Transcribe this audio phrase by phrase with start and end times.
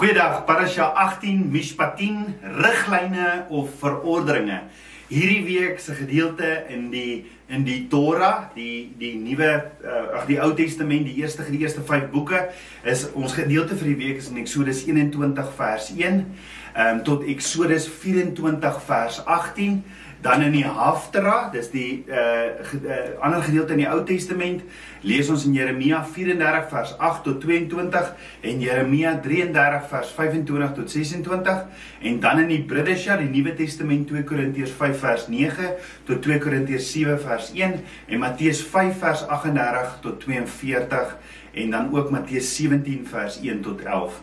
[0.00, 4.62] Goeiedag, Parasha 18 Mishpatin, riglyne of verordeninge.
[5.10, 9.50] Hierdie week se gedeelte in die in die Torah, die die nuwe
[9.84, 12.46] uh, ag die Ou Testament, die eerste die eerste 5 boeke
[12.80, 16.24] is ons gedeelte vir die week is in Eksodus 21 vers 1 um,
[16.72, 19.82] ehm, tot Eksodus 24 vers 18
[20.20, 24.60] Dan in die Haftara, dis die uh, ge, uh ander gedeelte in die Ou Testament,
[25.00, 28.10] lees ons in Jeremia 34 vers 8 tot 22
[28.50, 31.62] en Jeremia 33 vers 25 tot 26
[32.10, 35.70] en dan in die Bridesha, die Nuwe Testament 2 Korintiërs 5 vers 9
[36.10, 37.80] tot 2 Korintiërs 7 vers 1
[38.12, 41.16] en Matteus 5 vers 38 tot 42
[41.64, 44.20] en dan ook Matteus 17 vers 1 tot 11.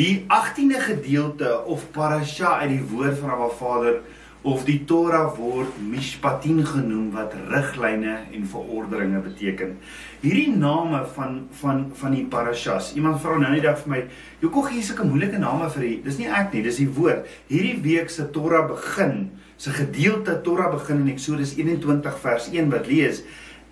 [0.00, 4.00] Die 18de gedeelte of parasha uit die woord van Abba Vader
[4.42, 9.76] of die Torah word mishpatin genoem wat riglyne en verordeninge beteken.
[10.22, 12.92] Hierdie name van van van die parashas.
[12.98, 14.02] Iemand vra nou net vir my,
[14.40, 17.26] "Hoekom gee jy sulke moeilike name vir die Dis nie ek nie, dis die woord.
[17.48, 22.86] Hierdie week se Torah begin, se gedeelte Torah begin in Eksodus 21 vers 1 wat
[22.86, 23.22] lees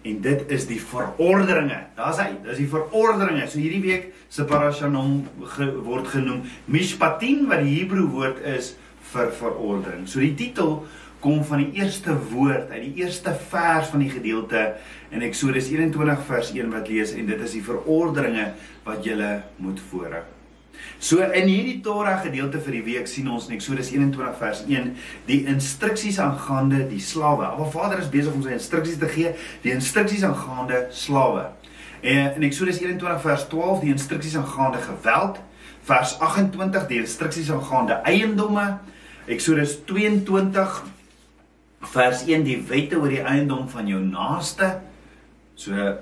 [0.02, 1.78] en dit is die verordeninge.
[1.96, 3.48] Daar's hy, dis die verordeninge.
[3.48, 5.26] So hierdie week se parasha naam
[5.56, 8.76] ge, word genoem mishpatin wat die Hebreë woord is
[9.12, 10.08] vir verordering.
[10.08, 10.80] So die titel
[11.20, 14.64] kom van die eerste woord uit die eerste vers van die gedeelte
[15.12, 18.52] in Eksodus 21 vers 1 wat lees en dit is die verordeninge
[18.86, 19.16] wat jy
[19.60, 20.22] moet voorhou.
[21.00, 24.90] So in hierdie Torah gedeelte vir die week sien ons in Eksodus 21 vers 1
[25.28, 27.46] die instruksies aangaande die slawe.
[27.48, 31.50] Alva Vader is besig om sy instruksies te gee, die instruksies aangaande slawe.
[32.00, 35.40] En in Eksodus 21 vers 12 die instruksies aangaande geweld,
[35.88, 38.66] vers 28 die instruksies aangaande eiendomme,
[39.30, 40.80] Eksodus 22
[41.92, 44.72] vers 1 die wette oor die eiendom van jou naaste.
[45.54, 45.92] So uh,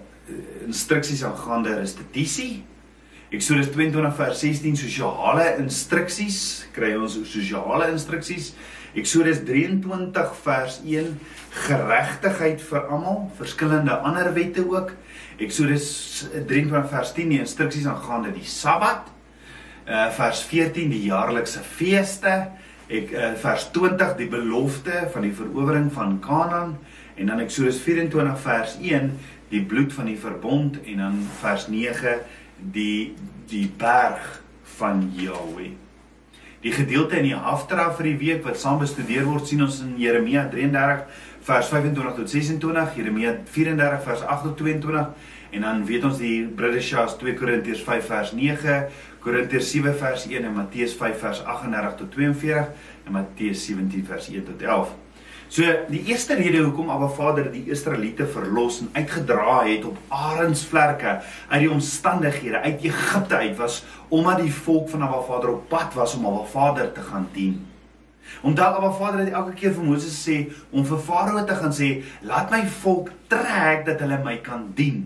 [0.64, 2.62] instruksies aangaande restituisie.
[3.34, 6.38] Eksodus 22 vers 16 sosiale instruksies,
[6.72, 8.54] kry ons sosiale instruksies.
[8.96, 11.10] Eksodus 23 vers 1
[11.66, 14.94] geregtigheid vir almal, verskillende ander wette ook.
[15.36, 15.90] Eksodus
[16.32, 19.12] 23 vers 10 die instruksies aangaande die Sabbat.
[19.88, 22.32] Uh vers 14 die jaarlikse feeste
[22.88, 26.78] ek uh, vers 20 die belofte van die verowering van Kanaan
[27.20, 29.10] en dan Eksodus 24 vers 1
[29.52, 32.16] die bloed van die verbond en dan vers 9
[32.72, 33.14] die
[33.48, 34.24] die berg
[34.78, 35.70] van Jahweh.
[36.60, 39.94] Die gedeelte in die Haftara vir die week wat saam bestudeer word sien ons in
[40.00, 41.04] Jeremia 33
[41.48, 46.42] vers 25 tot 26, Jeremia 34 vers 8 tot 22 en dan weet ons die
[46.44, 48.80] Brideshaas 2 Korintiërs 5 vers 9
[49.28, 52.68] Korintiërs 7 vers 1 en Matteus 5 vers 38 tot 42
[53.04, 54.94] en Matteus 17 vers 1 tot 11.
[55.52, 61.18] So die eerste rede hoekom Abba Vader die Israeliete verlos en uitgedra het op arensvlerke
[61.48, 65.96] uit die omstandighede uit Egipte uit was omdat die volk van Abba Vader op pad
[65.98, 67.66] was om Abba Vader te gaan dien.
[68.40, 70.38] Omdat Abba Vader het elke keer vir Moses sê
[70.70, 71.90] om vir Farao te gaan sê
[72.24, 75.04] laat my volk trek dat hulle my kan dien.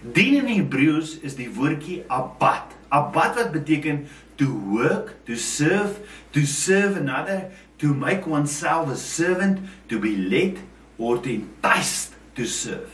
[0.00, 2.75] Dien in Hebreëus is die woordjie abad.
[2.88, 9.58] Abad wat beteken to work, to serve, to serve another, to make oneself a servant,
[9.88, 10.58] to be led
[10.98, 12.92] or to entice to serve.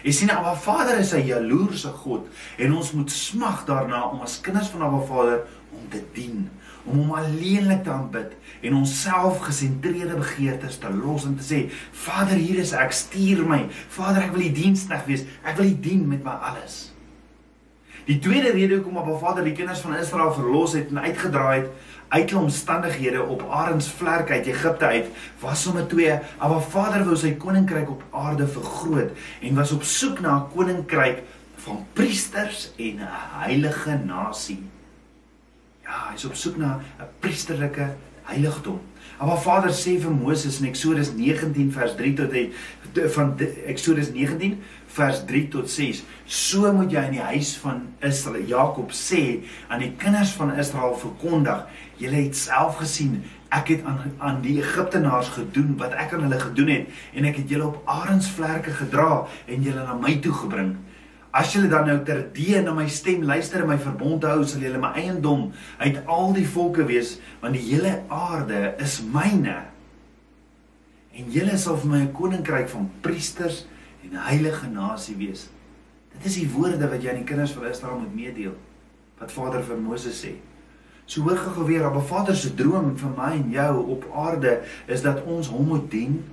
[0.00, 4.40] Jy sien Abba Vader is 'n jaloerse God en ons moet smag daarna om as
[4.40, 6.48] kinders van Abba Vader om te dien,
[6.84, 8.32] om hom alleenlik te aanbid
[8.62, 13.68] en onsself gesentreerde begeertes te los en te sê Vader hier is ek stuur my.
[13.88, 15.26] Vader ek wil u dienstig wees.
[15.44, 16.90] Ek wil u dien met my alles
[18.10, 21.68] Die tweede rede hoekom Abba Vader die kinders van Israel verlos het en uitgedraai het
[22.10, 27.36] uit hulle omstandighede op Arensvlerk uit Egipte uit was sommer twee Abba Vader wou sy
[27.38, 29.14] koninkryk op aarde vergroot
[29.46, 31.22] en was op soek na 'n koninkryk
[31.62, 33.14] van priesters en 'n
[33.46, 34.58] heilige nasie.
[35.86, 37.94] Ja, hy's op soek na 'n priesterlike
[38.30, 38.80] heiligdom.
[39.20, 42.46] Abba Vader sê vir Moses in Eksodus 19 vers 3 tot hy
[43.14, 43.34] van
[43.68, 44.54] Eksodus 19
[44.94, 46.00] vers 3 tot 6.
[46.24, 50.96] So moet jy in die huis van Israel Jakob sê aan die kinders van Israel
[50.98, 51.66] verkondig,
[52.00, 53.20] julle het self gesien
[53.50, 57.42] ek het aan aan die Egiptenaars gedoen wat ek aan hulle gedoen het en ek
[57.42, 60.76] het julle op arensvlerke gedra en julle na my toe gebring.
[61.30, 64.80] As julle dan nou terdee na my stem luister en my verbond hou, sal julle
[64.82, 69.60] my eiendom uit al die volke wees, want die hele aarde is myne.
[71.14, 73.66] En julle sal vir my 'n koninkryk van priesters
[74.02, 75.48] en 'n heilige nasie wees.
[76.12, 78.56] Dit is die woorde wat jy aan die kinders van Israel moet meedeel.
[79.18, 80.34] Wat Vader vir Moses sê.
[81.06, 85.02] So hoor gou weer, Abba Vader se droom vir my en jou op aarde is
[85.02, 86.24] dat ons hom moet dien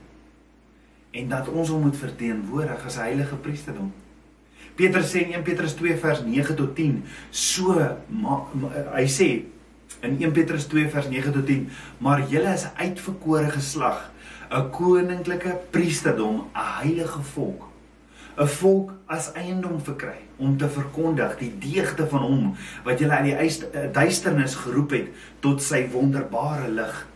[1.12, 3.92] en dat ons hom moet verteenwoordig as heilige priesterdom.
[4.78, 7.00] Petrus sê in 1 Petrus 2 vers 9 tot 10,
[7.34, 7.74] so
[8.14, 9.30] ma, ma, hy sê
[10.06, 11.64] in 1 Petrus 2 vers 9 tot 10,
[12.06, 14.12] maar julle is uitverkore geslag,
[14.54, 17.66] 'n koninklike priesterdom, 'n heilige volk,
[18.38, 23.26] 'n volk as eiendom verkry om te verkondig die deugde van hom wat julle uit
[23.26, 25.10] die duisternis geroep het
[25.42, 27.08] tot sy wonderbare lig.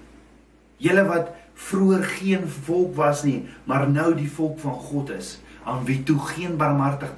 [0.77, 5.85] Julle wat vroeër geen volk was nie, maar nou die volk van God is aan
[5.85, 7.13] wie toe geen barmhartig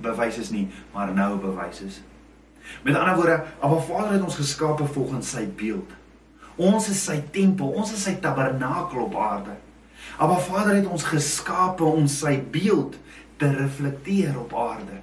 [0.00, 2.02] bewys is nie, maar nou bewys is.
[2.82, 5.92] Met ander woorde, Abba Vader het ons geskape volgens sy beeld.
[6.56, 9.56] Ons is sy tempel, ons is sy tabernakel op aarde.
[10.16, 12.96] Abba Vader het ons geskape om sy beeld
[13.36, 15.00] te reflekteer op aarde.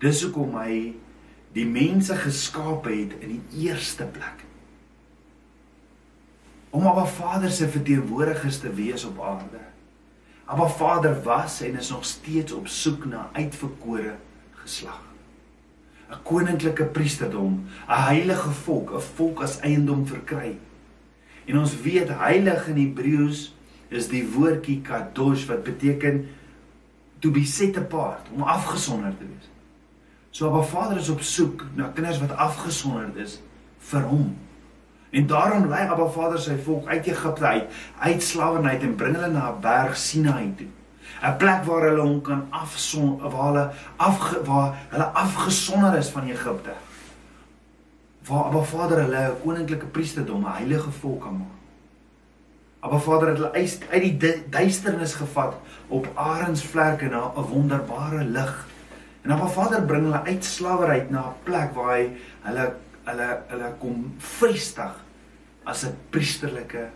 [0.00, 0.94] Dis hoekom hy
[1.56, 4.46] die mense geskape het in die eerste plek.
[6.70, 9.60] Om Abba Vader se verteenwoordigers te wees op aarde.
[10.50, 14.16] Abba Vader was en is nog steeds op soek na uitverkore
[14.62, 15.02] geslag.
[16.10, 20.58] 'n Koninklike priesterdom, 'n heilige volk, 'n volk as eiendom verkry.
[21.44, 23.54] En ons weet heilig in Hebreëus
[23.88, 26.28] is die woordjie kadosh wat beteken
[27.18, 29.48] to be set apart, om afgesonder te wees.
[30.30, 33.40] So Abba Vader is op soek na kinders wat afgesonderd is
[33.78, 34.36] vir hom.
[35.10, 37.64] En daarom lei Abba Vader sy volk uit Egipte uit,
[37.98, 40.70] uit slawerny en bring hulle na 'n berg Sinaï toe.
[41.22, 46.28] 'n Plek waar hulle hom kan afson waar hulle af waar hulle afgesonder is van
[46.28, 46.72] Egipte.
[48.26, 51.58] Waar Abba Vader hulle 'n koninklike priesterdom, 'n heilige volk kan maak.
[52.80, 53.52] Abba Vader het hulle
[53.90, 55.54] uit die duisternis gevat
[55.88, 58.66] op arensvlerke na 'n wonderbare lig.
[59.22, 62.10] En Abba Vader bring hulle uit slawerny na 'n plek waar hy
[62.42, 62.74] hulle
[63.04, 64.02] hulle hulle kom
[64.38, 64.96] vestig
[65.64, 66.90] as 'n priesterlike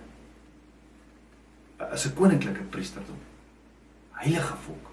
[1.78, 3.18] as 'n koninklike priesterdom.
[4.12, 4.90] Heilige volk.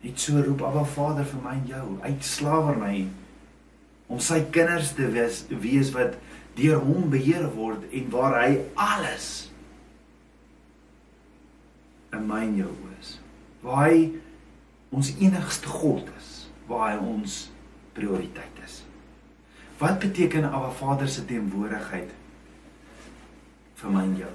[0.00, 3.08] Net so roep Abba Vader vir my en jou uit slawerny
[4.06, 6.16] om sy kinders te wees, wees wat
[6.54, 9.50] deur hom beheer word en waar hy alles
[12.12, 13.18] in my en jou is.
[13.60, 14.12] Waar hy
[14.90, 17.50] ons enigste God is, waar hy ons
[17.92, 18.82] prioriteit is.
[19.78, 22.10] Wat beteken Abba Vader se teenwoordigheid
[23.78, 24.30] vir my en jou?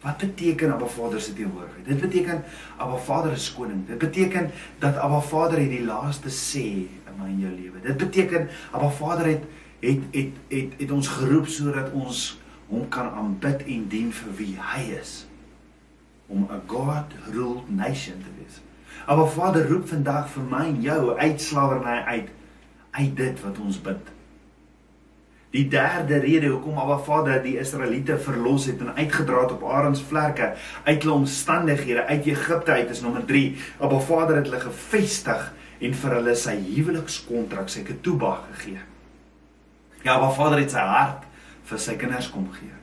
[0.00, 1.84] Wat beteken Abba Vader se teenwoordigheid?
[1.84, 2.44] Dit beteken
[2.76, 3.86] Abba Vader is koning.
[3.86, 7.84] Dit beteken dat Abba Vader het die laaste sê in my en jou lewe.
[7.84, 9.44] Dit beteken Abba Vader het
[9.84, 12.24] het het het, het ons geroep sodat ons
[12.72, 15.26] hom kan aanbid en dien vir wie hy is.
[16.32, 18.62] Om 'n God ruled nation te wees.
[19.04, 22.28] Abba Vader roep vandag vir my en jou uit slawerny uit
[22.90, 24.15] uit dit wat ons bid.
[25.56, 30.50] Die derde rede hoekom Abba Vader die Israeliete verlos het en uitgedra het op Arensvlerke
[30.84, 33.54] uit hulle omstandighede uit Egipte uit is nommer 3.
[33.80, 35.46] Abba Vader het hulle gevestig
[35.80, 38.82] en vir hulle sy huwelikskontrak, sy ketuba gegee.
[40.02, 41.24] Ja, Abba Vader het sy hart
[41.70, 42.76] vir sy kinders kom gee.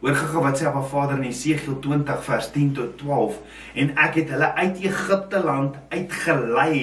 [0.00, 4.22] Hoor gou wat sê Abba Vader in Jesegiel 20 vers 10 tot 12 en ek
[4.22, 6.80] het hulle uit Egipte land uitgelei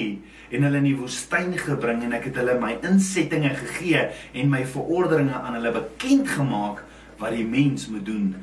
[0.54, 4.06] en hulle in die woestyn gebring en ek het hulle my insettinge gegee
[4.38, 6.84] en my verordeninge aan hulle bekend gemaak
[7.20, 8.34] wat die mens moet doen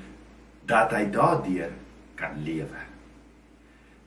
[0.67, 1.71] dat hy daardeur
[2.19, 2.87] kan lewe.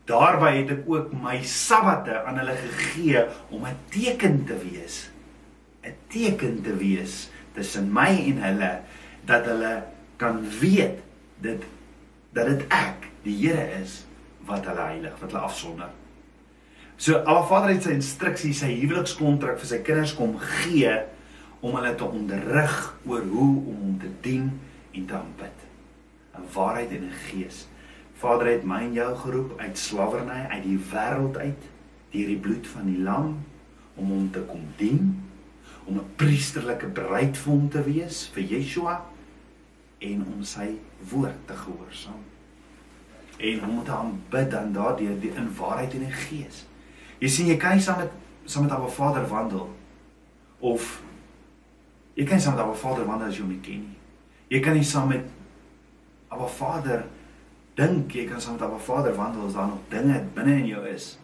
[0.09, 5.09] Daarby het ek ook my sabbate aan hulle gegee om 'n teken te wees.
[5.83, 8.73] 'n Teken te wees tussen my en hulle
[9.25, 9.83] dat hulle
[10.17, 11.01] kan weet
[11.41, 11.63] dit
[12.33, 14.05] dat dit ek die Here is
[14.45, 16.04] wat hulle heilig, wat hulle afsonder.
[16.97, 20.93] So Abba Vader het sy instruksies, sy huwelikskontrak vir sy kinders kom gee
[21.65, 22.75] om hulle te onderrig
[23.09, 24.51] oor hoe om hom te dien
[24.95, 25.65] en te aanbid.
[26.39, 27.65] In waarheid en in gees.
[28.23, 31.71] Vader het my en jou geroep uit slawerny uit die wêreld uit
[32.15, 33.33] deur die bloed van die lam
[33.99, 35.17] om hom te kom dien,
[35.85, 39.03] om 'n priesterlike bruid vir hom te wees vir Yeshua
[39.99, 40.69] en om sy
[41.11, 42.23] woord te gehoorsaam.
[43.39, 46.65] En om te aanbid dan daardeur in waarheid en in gees.
[47.21, 48.13] Jy sien jy kan nie saam met
[48.45, 49.69] saam met Abba Vader wandel
[50.61, 51.03] of
[52.15, 53.99] jy kan nie saam met Abba Vader wandel as jy hom nie ken nie.
[54.53, 55.29] Jy kan nie saam met
[56.29, 57.05] Abba Vader
[57.79, 60.85] dink jy kan saam met Abba Vader wandel as daar nog dinge binne in jou
[60.91, 61.15] is.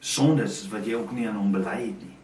[0.00, 2.16] Sondes wat jy ook nie aan hom bely het nie.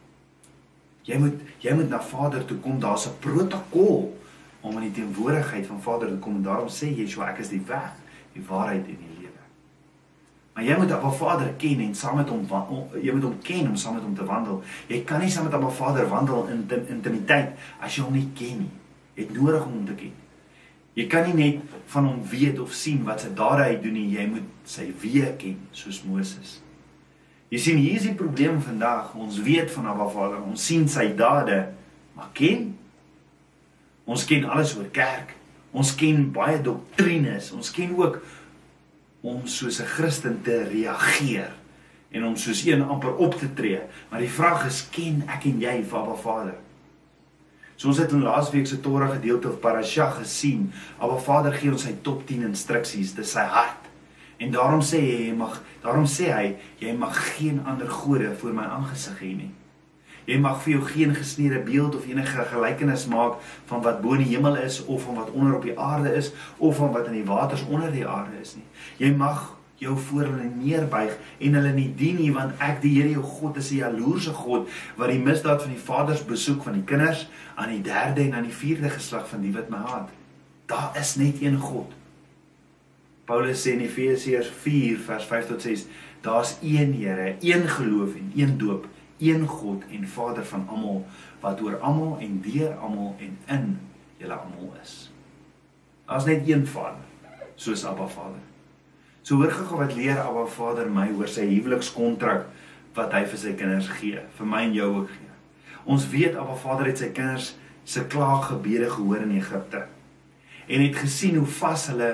[1.08, 2.80] Jy moet jy moet na Vader toe kom.
[2.80, 4.16] Daar's 'n protokol
[4.60, 6.42] om in die teenwoordigheid van Vader te kom.
[6.42, 7.92] Daarom sê Yeshua ek is die weg,
[8.32, 9.19] die waarheid en die
[10.54, 12.46] Maar jy moet Abba Vader ken en saam met hom
[12.98, 14.62] jy moet hom ken om saam met hom te wandel.
[14.90, 18.64] Jy kan nie saam met Abba Vader wandel in intimiteit as jy hom nie ken
[18.64, 18.72] nie.
[19.14, 20.16] Jy het nodig om hom te ken.
[20.98, 24.08] Jy kan nie net van hom weet of sien wat sy dade hy doen nie.
[24.16, 26.58] Jy moet sy weë ken soos Moses.
[27.50, 29.14] Jy sien hier is die probleem vandag.
[29.18, 31.62] Ons weet van Abba Vader, ons sien sy dade,
[32.18, 32.72] maar ken
[34.10, 35.36] ons ken alles oor kerk.
[35.70, 37.52] Ons ken baie doktrines.
[37.54, 38.18] Ons ken ook
[39.20, 41.52] om soos 'n Christen te reageer
[42.10, 43.80] en om soos een amper op te tree.
[44.10, 46.54] Maar die vraag is, ken ek en jy Abba Vader?
[47.76, 51.82] So ons het in laasweek se Torah gedeelte of parasha gesien, Abba Vader gee ons
[51.82, 53.88] sy top 10 instruksies, dis sy hart.
[54.38, 58.52] En daarom sê hy jy mag daarom sê hy jy mag geen ander gode voor
[58.52, 59.50] my aangesig hê nie.
[60.24, 64.24] Jy mag vir jou geen gesneede beeld of enige gelykenis maak van wat bo in
[64.24, 67.18] die hemel is of van wat onder op die aarde is of van wat in
[67.20, 68.66] die waters onder die aarde is nie.
[68.98, 73.14] Jy mag jou voor hulle neerbuig en hulle nie dien nie want ek die Here
[73.14, 76.84] jou God is 'n jaloerse God wat die misdaad van die vaders besoek van die
[76.84, 80.10] kinders aan die derde en aan die vierde geslag van die wat my haat.
[80.66, 81.92] Daar is net een God.
[83.24, 85.86] Paulus sê in Efesiërs 4 vers 5 tot 6,
[86.20, 88.86] daar's een Here, een geloof en een doop,
[89.20, 91.04] een God en Vader van almal
[91.40, 93.78] wat oor almal en deur almal en in
[94.16, 95.10] julle almal is.
[96.06, 97.04] Daar's net een Vader,
[97.54, 98.42] soos Abba Vader.
[99.22, 102.48] So hoor gou wat leer Abba Vader my oor sy huwelikskontrak
[102.96, 105.30] wat hy vir sy kinders gee, vir my en jou ook gee.
[105.84, 109.86] Ons weet Abba Vader het sy kinders se klaaggebede gehoor in Egipte
[110.70, 112.10] en het gesien hoe vas hulle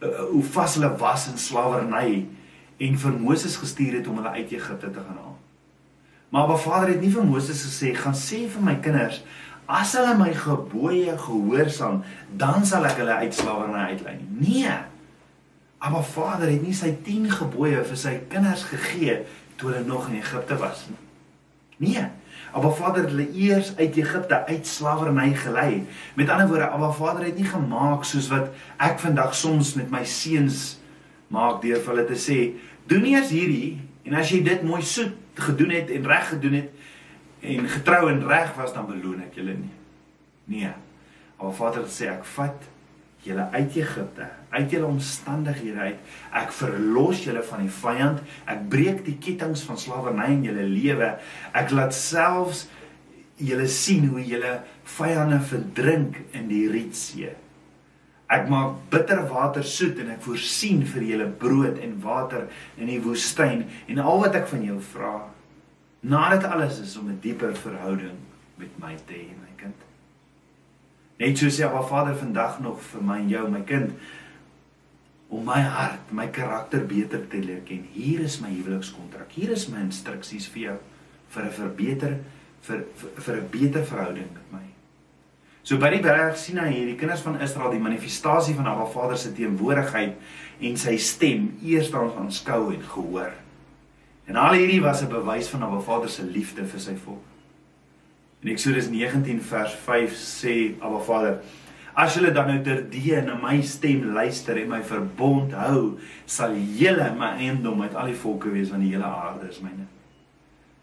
[0.00, 2.26] uh, hoe vas hulle was in slawerny
[2.80, 5.36] en vir Moses gestuur het om hulle uit Egipte te gaan haal.
[6.30, 9.22] Maar Abba Vader het nie vir Moses gesê gaan sê vir my kinders
[9.70, 12.00] as hulle my gebooie gehoorsaam,
[12.34, 14.64] dan sal ek hulle uit slawerny uitlei nie.
[14.64, 14.78] Nee.
[15.78, 19.20] Abba Vader het nie sy 10 gebooie vir sy kinders gegee
[19.60, 20.98] toe hulle nog in Egipte was nie.
[21.86, 22.02] Nee.
[22.50, 25.84] Abba Vader het hulle eers uit Egipte uit slawerny gelei.
[26.18, 28.50] Met ander woorde, Abba Vader het nie gemaak soos wat
[28.82, 30.80] ek vandag soms met my seuns
[31.30, 32.38] maak deur vir hulle te sê,
[32.90, 36.70] doen as hierdie en as jy dit mooi soet gedoen het en reg gedoen het
[37.40, 39.74] en getrou en reg was dan beloon ek julle nie.
[40.50, 40.72] Nee.
[41.40, 42.68] Abba Vader sê ek vat
[43.24, 46.10] julle uit Egipte, uit julle omstandighede uit.
[46.40, 48.20] Ek verlos julle van die vyand.
[48.48, 51.10] Ek breek die kettinge van slawerny in julle lewe.
[51.56, 52.66] Ek laat selfs
[53.40, 54.58] julle sien hoe julle
[54.96, 57.32] vyande verdrink in die Rietsee.
[58.30, 62.46] Ek maak bitter water soet en ek voorsien vir julle brood en water
[62.78, 65.14] in die woestyn en al wat ek van jou vra
[66.00, 68.16] nadat alles is om 'n dieper verhouding
[68.56, 69.74] met my te hê my kind.
[71.18, 73.92] Net so sê Abba Vader vandag nog vir my en jou, my kind,
[75.28, 77.84] om my hart, my karakter beter te leer ken.
[77.92, 79.30] Hier is my huwelikskontrak.
[79.32, 80.78] Hier is my instruksies vir jou
[81.30, 82.18] vir 'n verbeter
[82.62, 84.69] vir vir 'n beter verhouding met my.
[85.70, 89.18] So by die berg sien hy hierdie kinders van Israel die manifestasie van Abba Vader
[89.22, 90.16] se teenwoordigheid
[90.66, 93.36] en sy stem eers dan aanskou en gehoor.
[94.26, 97.22] En al hierdie was 'n bewys van Abba Vader se liefde vir sy volk.
[98.42, 101.38] In Eksodus 19 vers 5 sê Abba Vader:
[101.94, 107.14] As julle dan nou terdee na my stem luister en my verbond hou, sal julle
[107.14, 109.86] my eiendom uit al die volke wees van die hele aarde is myne.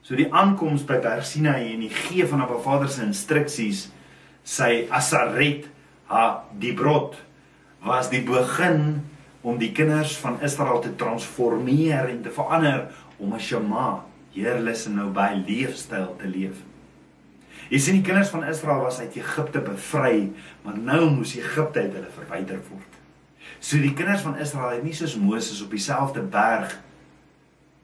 [0.02, 3.92] So die aankoms by Berg Sinai en die gee van Abba Vader se instruksies,
[4.48, 5.68] sy Asaret
[6.08, 6.24] ha
[6.56, 7.18] die brood
[7.84, 9.04] was die begin
[9.48, 12.88] om die kinders van Israel te transformeer en te verander
[13.20, 16.64] om 'n shema, heerlus en nou by leefstyl te leef.
[17.70, 20.32] Jy sien die kinders van Israel was uit Egipte bevry,
[20.64, 22.94] maar nou moes Egipte uit hulle verwyder word.
[23.60, 26.80] So die kinders van Israel het nie soos Moses op dieselfde berg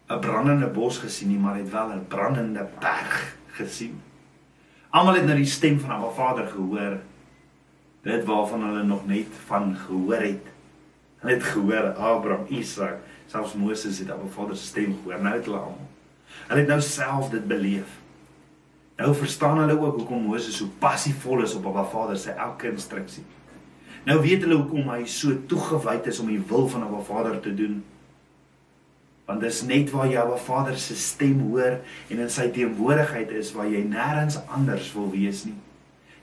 [0.09, 4.01] 'n brandende bos gesien nie, maar het wel 'n brandende berg gesien.
[4.93, 6.99] Almal het nou die stem van Abba Vader gehoor.
[8.05, 10.51] Dit waarvan hulle nog net van gehoor het.
[11.23, 15.17] Hulle het gehoor Abraham, Isak, selfs Moses het Abba Vader se stem gehoor.
[15.21, 15.89] Nou het hulle almal.
[16.47, 17.97] Hulle het nou self dit beleef.
[19.01, 23.25] Nou verstaan hulle ook hoekom Moses so passievol is op Abba Vader se elke instruksie.
[24.05, 27.55] Nou weet hulle hoekom hy so toegewyd is om die wil van Abba Vader te
[27.55, 27.81] doen.
[29.25, 33.53] Want dis net waar jy Abba Vader se stem hoor en in sy teenwoordigheid is
[33.55, 35.55] waar jy nêrens anders wil wees nie.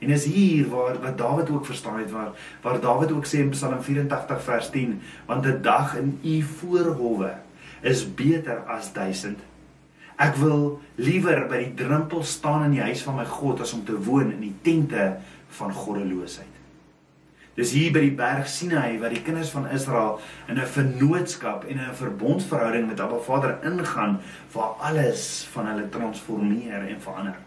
[0.01, 3.53] En is hier waar wat Dawid ook verstaan het waar waar Dawid ook sê in
[3.53, 7.33] Psalm 84 vers 10 want 'n dag in u voorhowe
[7.81, 9.39] is beter as 1000
[10.21, 13.81] Ek wil liewer by die drempel staan in die huis van my God as om
[13.87, 15.15] te woon in die tente
[15.57, 16.50] van goddeloosheid.
[17.55, 21.77] Dis hier by die berg Sinai waar die kinders van Israel in 'n vennootskap en
[21.79, 24.19] 'n verbondsverhouding met Abba Vader ingaan
[24.51, 27.37] waar alles van hulle transformeer en verander.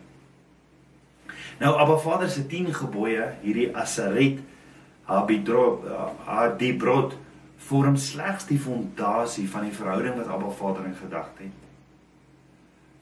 [1.58, 4.38] Nou Abba Vader se 10 gebooie, hierdie Asaret,
[5.04, 5.84] Habidro,
[6.24, 7.16] Hadibrod
[7.56, 11.64] vorm slegs die fondasie van die verhouding wat Abba Vader in gedagte het.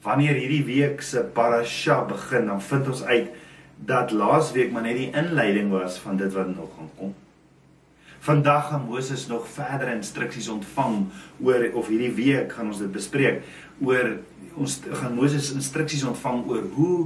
[0.03, 3.29] wanneer hierdie week se parasha begin, dan vind ons uit
[3.85, 7.13] dat laasweek maar net die inleiding was van dit wat nog gaan kom.
[8.23, 11.05] Vandag gaan Moses nog verdere instruksies ontvang
[11.43, 13.43] oor of hierdie week gaan ons dit bespreek
[13.83, 14.13] oor
[14.55, 16.97] ons gaan Moses instruksies ontvang oor hoe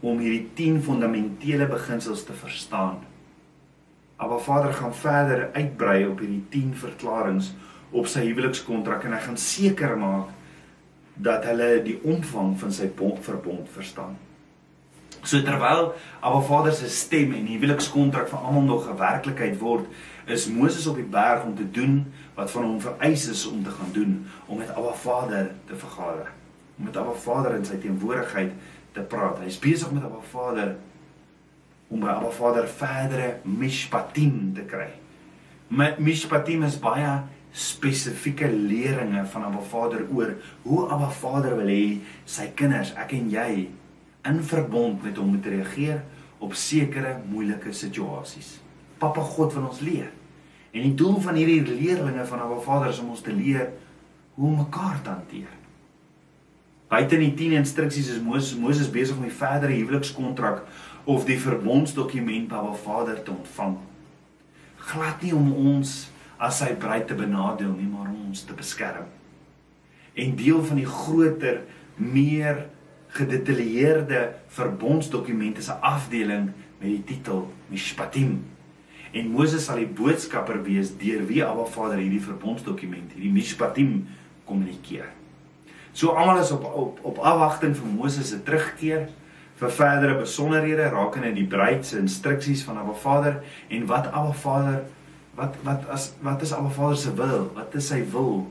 [0.00, 2.98] om hierdie 10 fundamentele beginsels te verstaan.
[4.18, 7.52] Maar Vader gaan verder uitbrei op hierdie 10 verklaringe
[7.90, 10.32] op sy huwelikskontrak en hy gaan seker maak
[11.14, 12.90] dat hulle die omvang van sy
[13.22, 14.16] verbond verstaan.
[15.24, 19.86] So terwyl Abba Vader se stem en die huwelikskontrak vir almal nog 'n werklikheid word,
[20.26, 23.70] is Moses op die berg om te doen wat van hom vereis is om te
[23.70, 26.30] gaan doen, om met Abba Vader te vergader,
[26.78, 28.52] om met Abba Vader in sy teenwoordigheid
[28.92, 29.38] te praat.
[29.38, 30.76] Hy's besig met Abba Vader
[31.88, 34.90] om by Abba Vader verdere mishpatim te kry.
[35.68, 42.00] Met mishpatim is baie spesifieke leringe van Abba Vader oor hoe Abba Vader wil hê
[42.24, 43.68] sy kinders, ek en jy,
[44.24, 46.02] in verbond met hom moet reageer
[46.38, 48.58] op sekere moeilike situasies.
[48.98, 50.10] Papa God wil ons leer.
[50.74, 53.68] En die doel van hierdie leerlinge van Abba Vader is om ons te leer
[54.34, 55.52] hoe om mekaar te hanteer.
[56.90, 60.64] Buite die 10 instruksies is Moses Moses besig om die verdere huwelikskontrak
[61.10, 63.78] of die verbondsdokument by Abba Vader te ontvang.
[64.90, 65.94] Glad nie om ons
[66.42, 69.06] as sy bruid te benadeel nie, maar om ons te beskerm.
[70.14, 71.62] En deel van die groter,
[71.96, 72.66] meer
[73.14, 78.44] gedetailleerde verbondsdokument is 'n afdeling met die titel Mishpatim.
[79.12, 84.06] En Moses sal die boodskapper wees deur wie Abba Vader hierdie verbondsdokument, hierdie Mishpatim
[84.44, 85.06] kommunikeer.
[85.92, 89.08] So almal is op op op afwagting vir Moses se terugkeer
[89.54, 94.82] vir verdere besonderhede rakende die bruid se instruksies van Abba Vader en wat Abba Vader
[95.34, 97.50] wat wat as wat is Abba Vader se wil?
[97.54, 98.50] Wat is sy wil?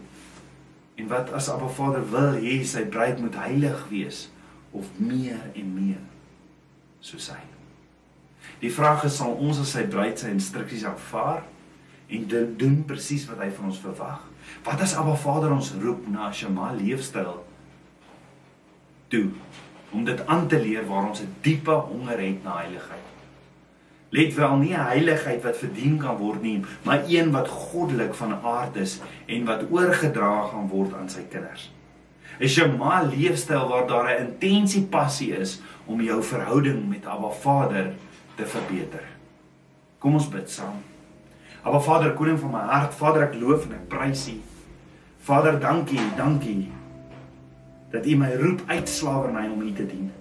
[0.96, 4.30] En wat as Abba Vader wil hê sy bruid moet heilig wees?
[4.74, 6.02] Of meer en meer
[7.04, 7.42] soos hy.
[8.64, 11.44] Die vraag is sal ons as sy bruid sy instruksies aanvaar
[12.14, 14.22] en dit doen presies wat hy van ons verwag?
[14.66, 17.44] Wat as Abba Vader ons roep na 'n Shema leefstyl
[19.10, 19.30] toe
[19.92, 23.10] om dit aan te leer waar ons 'n diepe honger het na heiligheid?
[24.10, 28.34] Let wel nie 'n heiligheid wat verdien kan word nie, maar een wat goddelik van
[28.34, 31.72] aard is en wat oorgedra gaan word aan sy kinders.
[32.40, 37.94] 'n Shema leefstyl waar daar 'n intensie passie is om jou verhouding met Abba Vader
[38.36, 39.04] te verbeter.
[39.98, 40.82] Kom ons bid saam.
[41.64, 44.36] Abba Vader, koning van my hart, Vader, ek loof en ek prys U.
[45.24, 46.72] Vader, dankie, dankie
[47.94, 50.12] dat U my roep uit slawerny om U te dien.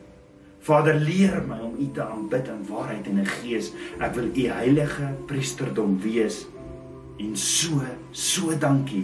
[0.62, 3.72] Vader, leer my om U te aanbid in waarheid en in gees.
[3.98, 6.44] Ek wil U heilige priesterdom wees.
[7.18, 7.82] En so,
[8.14, 9.02] so dankie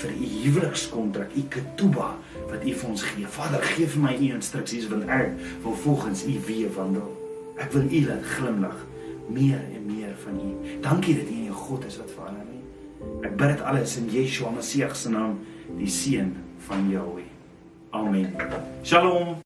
[0.00, 2.16] vir U huwelikskontrak, U ketuba
[2.50, 3.26] wat U vir ons gee.
[3.26, 5.32] Vader, gee vir my U instruksies want ek
[5.62, 7.08] wil volgens U weë wandel.
[7.58, 8.84] Ek wil U laat glimlag
[9.32, 10.50] meer en meer van U.
[10.80, 12.62] Dankie dat U 'n God is wat verander nie.
[13.22, 15.38] Ek bid dit alles in Yeshua Messie se naam,
[15.78, 17.30] die seun van Jahweh.
[17.90, 18.32] Amen.
[18.82, 19.44] Shalom.